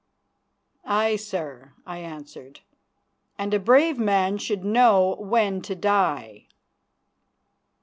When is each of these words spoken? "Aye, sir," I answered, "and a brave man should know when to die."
"Aye, 0.83 1.15
sir," 1.15 1.73
I 1.85 1.99
answered, 1.99 2.61
"and 3.37 3.53
a 3.53 3.59
brave 3.59 3.99
man 3.99 4.39
should 4.39 4.65
know 4.65 5.15
when 5.19 5.61
to 5.61 5.75
die." 5.75 6.47